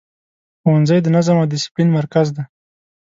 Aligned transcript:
ښوونځی 0.61 0.99
د 1.01 1.07
نظم 1.15 1.35
او 1.41 1.47
دسپلین 1.53 1.89
مرکز 1.97 2.27
دی. 2.35 2.43